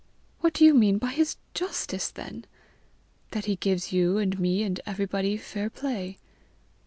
"What 0.39 0.55
do 0.55 0.65
you 0.65 0.73
mean 0.73 0.97
by 0.97 1.11
his 1.11 1.37
justice 1.53 2.09
then?" 2.09 2.45
"That 3.33 3.45
he 3.45 3.55
gives 3.55 3.93
you 3.93 4.17
and 4.17 4.39
me 4.39 4.63
and 4.63 4.81
everybody 4.87 5.37
fair 5.37 5.69
play." 5.69 6.17